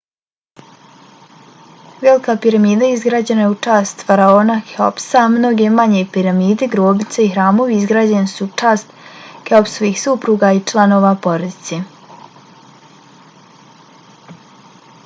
velika 2.05 2.33
piramida 2.45 2.87
izgrađena 2.93 3.43
je 3.45 3.49
u 3.51 3.57
čast 3.67 4.01
faraona 4.07 4.55
keopsa 4.69 5.21
a 5.25 5.27
mnoge 5.35 5.67
manje 5.81 6.01
piramide 6.17 6.69
grobnice 6.77 7.27
i 7.27 7.29
hramovi 7.37 7.77
izgrađeni 7.83 8.33
su 8.33 8.47
u 8.49 8.49
čast 8.63 8.97
keopsovih 9.51 10.03
supruga 10.07 10.51
i 10.61 10.67
članova 10.75 11.13
porodice 11.29 11.83